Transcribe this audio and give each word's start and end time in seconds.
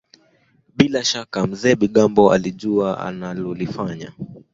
bila 0.75 1.03
shaka 1.03 1.47
Mzee 1.47 1.75
Bigambo 1.75 2.33
alijua 2.33 2.99
analolifanya 2.99 4.11